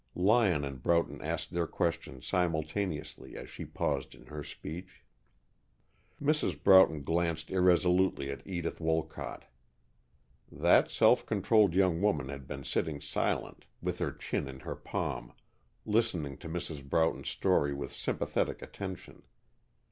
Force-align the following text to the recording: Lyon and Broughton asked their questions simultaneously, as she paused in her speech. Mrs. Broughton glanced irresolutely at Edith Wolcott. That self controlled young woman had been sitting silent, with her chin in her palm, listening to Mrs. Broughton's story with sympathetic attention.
Lyon 0.15 0.65
and 0.65 0.81
Broughton 0.81 1.21
asked 1.21 1.51
their 1.53 1.67
questions 1.67 2.25
simultaneously, 2.25 3.37
as 3.37 3.51
she 3.51 3.65
paused 3.65 4.15
in 4.15 4.25
her 4.25 4.43
speech. 4.43 5.03
Mrs. 6.19 6.59
Broughton 6.63 7.03
glanced 7.03 7.51
irresolutely 7.51 8.31
at 8.31 8.41
Edith 8.43 8.81
Wolcott. 8.81 9.45
That 10.51 10.89
self 10.89 11.23
controlled 11.27 11.75
young 11.75 12.01
woman 12.01 12.29
had 12.29 12.47
been 12.47 12.63
sitting 12.63 12.99
silent, 12.99 13.67
with 13.79 13.99
her 13.99 14.11
chin 14.11 14.47
in 14.47 14.61
her 14.61 14.75
palm, 14.75 15.33
listening 15.85 16.35
to 16.37 16.49
Mrs. 16.49 16.83
Broughton's 16.83 17.29
story 17.29 17.71
with 17.71 17.93
sympathetic 17.93 18.63
attention. 18.63 19.21